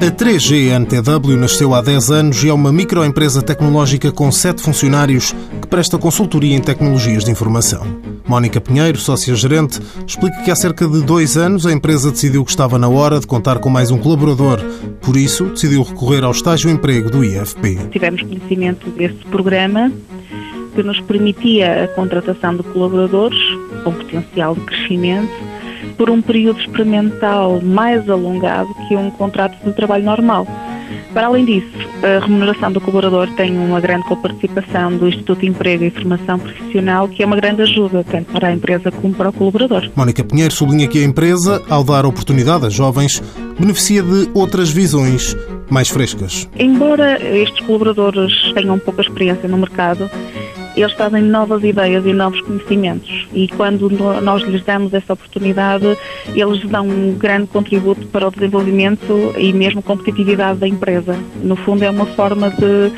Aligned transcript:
A 0.00 0.10
3G 0.10 0.70
NTW 0.70 1.36
nasceu 1.36 1.74
há 1.74 1.80
10 1.80 2.10
anos 2.10 2.42
e 2.42 2.48
é 2.48 2.52
uma 2.52 2.72
microempresa 2.72 3.42
tecnológica 3.42 4.10
com 4.10 4.32
7 4.32 4.60
funcionários 4.60 5.34
que 5.60 5.68
presta 5.68 5.98
consultoria 5.98 6.56
em 6.56 6.60
tecnologias 6.60 7.24
de 7.24 7.30
informação. 7.30 7.86
Mónica 8.26 8.60
Pinheiro, 8.60 8.96
sócia-gerente, 8.96 9.80
explica 10.06 10.42
que 10.42 10.50
há 10.50 10.54
cerca 10.54 10.86
de 10.86 11.02
dois 11.02 11.36
anos 11.36 11.66
a 11.66 11.72
empresa 11.72 12.12
decidiu 12.12 12.44
que 12.44 12.50
estava 12.50 12.78
na 12.78 12.88
hora 12.88 13.18
de 13.18 13.26
contar 13.26 13.58
com 13.58 13.68
mais 13.68 13.90
um 13.90 13.98
colaborador. 13.98 14.60
Por 15.00 15.16
isso, 15.16 15.46
decidiu 15.46 15.82
recorrer 15.82 16.22
ao 16.22 16.30
estágio-emprego 16.30 17.10
do 17.10 17.24
IFP. 17.24 17.78
Tivemos 17.90 18.22
conhecimento 18.22 18.88
desse 18.90 19.24
programa 19.30 19.92
que 20.74 20.82
nos 20.82 21.00
permitia 21.00 21.84
a 21.84 21.88
contratação 21.88 22.56
de 22.56 22.62
colaboradores 22.62 23.49
com 23.82 23.92
potencial 23.92 24.54
de 24.54 24.60
crescimento 24.62 25.32
por 25.96 26.10
um 26.10 26.20
período 26.20 26.60
experimental 26.60 27.60
mais 27.62 28.08
alongado 28.08 28.68
que 28.88 28.96
um 28.96 29.10
contrato 29.10 29.56
de 29.64 29.72
trabalho 29.72 30.04
normal. 30.04 30.46
Para 31.12 31.26
além 31.26 31.44
disso, 31.44 31.70
a 32.02 32.24
remuneração 32.24 32.70
do 32.70 32.80
colaborador 32.80 33.28
tem 33.34 33.56
uma 33.58 33.80
grande 33.80 34.06
coparticipação 34.06 34.96
do 34.96 35.08
Instituto 35.08 35.40
de 35.40 35.48
Emprego 35.48 35.84
e 35.84 35.90
Formação 35.90 36.38
Profissional, 36.38 37.08
que 37.08 37.22
é 37.22 37.26
uma 37.26 37.36
grande 37.36 37.62
ajuda, 37.62 38.04
tanto 38.04 38.32
para 38.32 38.48
a 38.48 38.52
empresa 38.52 38.90
como 38.90 39.12
para 39.14 39.28
o 39.28 39.32
colaborador. 39.32 39.90
Mónica 39.96 40.22
Pinheiro 40.22 40.54
sublinha 40.54 40.86
que 40.86 40.98
a 40.98 41.04
empresa, 41.04 41.62
ao 41.68 41.82
dar 41.82 42.06
oportunidade 42.06 42.66
a 42.66 42.70
jovens, 42.70 43.22
beneficia 43.58 44.02
de 44.02 44.30
outras 44.34 44.70
visões 44.70 45.36
mais 45.68 45.88
frescas. 45.88 46.48
Embora 46.58 47.20
estes 47.36 47.64
colaboradores 47.66 48.32
tenham 48.54 48.78
pouca 48.78 49.02
experiência 49.02 49.48
no 49.48 49.58
mercado, 49.58 50.10
eles 50.76 50.94
trazem 50.94 51.22
novas 51.22 51.62
ideias 51.64 52.04
e 52.04 52.12
novos 52.12 52.40
conhecimentos 52.42 53.28
e 53.32 53.48
quando 53.48 53.90
nós 54.20 54.42
lhes 54.42 54.62
damos 54.64 54.92
essa 54.94 55.12
oportunidade, 55.12 55.96
eles 56.34 56.62
dão 56.68 56.86
um 56.86 57.14
grande 57.16 57.46
contributo 57.46 58.06
para 58.08 58.28
o 58.28 58.30
desenvolvimento 58.30 59.34
e 59.36 59.52
mesmo 59.52 59.82
competitividade 59.82 60.58
da 60.58 60.68
empresa. 60.68 61.16
No 61.42 61.56
fundo 61.56 61.84
é 61.84 61.90
uma 61.90 62.06
forma 62.06 62.50
de 62.50 62.92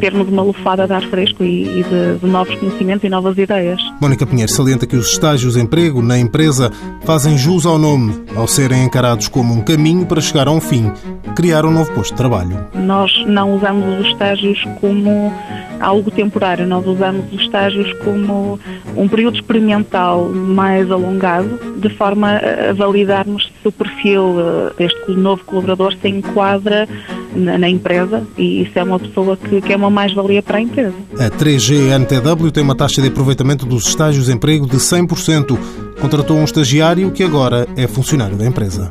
termos 0.00 0.28
uma 0.28 0.42
lufada 0.42 0.86
de 0.86 0.92
ar 0.92 1.02
fresco 1.02 1.44
e, 1.44 1.82
de, 1.82 2.18
de 2.20 2.26
novos 2.26 2.54
conhecimentos 2.56 3.04
e 3.04 3.08
novas 3.08 3.36
ideias. 3.36 3.80
Mónica 4.00 4.26
Pinheiro 4.26 4.50
salienta 4.50 4.86
que 4.86 4.96
os 4.96 5.10
estágios 5.10 5.54
de 5.54 5.60
emprego 5.60 6.02
na 6.02 6.18
empresa 6.18 6.70
fazem 7.04 7.36
jus 7.36 7.66
ao 7.66 7.78
nome, 7.78 8.14
ao 8.36 8.46
serem 8.46 8.84
encarados 8.84 9.28
como 9.28 9.54
um 9.54 9.60
caminho 9.60 10.06
para 10.06 10.20
chegar 10.20 10.48
a 10.48 10.50
um 10.50 10.60
fim, 10.60 10.92
criar 11.34 11.64
um 11.64 11.70
novo 11.70 11.92
posto 11.92 12.10
de 12.12 12.16
trabalho. 12.16 12.64
Nós 12.74 13.12
não 13.26 13.54
usamos 13.54 14.00
os 14.00 14.06
estágios 14.06 14.62
como 14.80 15.32
algo 15.80 16.10
temporário, 16.10 16.66
nós 16.66 16.86
usamos 16.86 17.32
os 17.32 17.40
estágios 17.40 17.92
como 18.04 18.58
um 18.96 19.08
período 19.08 19.36
experimental 19.36 20.28
mais 20.28 20.90
alongado, 20.90 21.58
de 21.76 21.88
forma 21.90 22.40
a 22.68 22.72
validarmos 22.72 23.50
se 23.62 23.68
o 23.68 23.72
perfil 23.72 24.36
eh, 24.40 24.72
deste 24.76 25.12
novo 25.12 25.44
colaborador 25.44 25.94
se 26.00 26.08
enquadra 26.08 26.88
na, 27.34 27.68
empresa 27.68 28.26
e 28.36 28.62
isso 28.62 28.78
é 28.78 28.82
uma 28.82 28.98
pessoa 28.98 29.36
que, 29.36 29.60
que 29.60 29.72
é 29.72 29.76
uma 29.76 29.90
mais-valia 29.90 30.42
para 30.42 30.58
a 30.58 30.60
empresa. 30.60 30.94
A 31.18 31.30
3G 31.30 31.92
NTW 31.98 32.50
tem 32.50 32.62
uma 32.62 32.74
taxa 32.74 33.00
de 33.00 33.08
aproveitamento 33.08 33.66
dos 33.66 33.86
estágios 33.86 34.26
de 34.26 34.32
emprego 34.32 34.66
de 34.66 34.76
100%. 34.76 35.58
Contratou 36.00 36.36
um 36.36 36.44
estagiário 36.44 37.10
que 37.10 37.22
agora 37.22 37.66
é 37.76 37.86
funcionário 37.86 38.36
da 38.36 38.46
empresa. 38.46 38.90